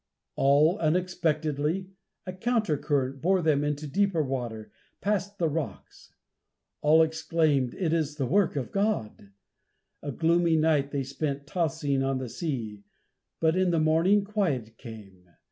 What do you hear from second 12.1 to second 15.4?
the sea, but in the morning quiet came.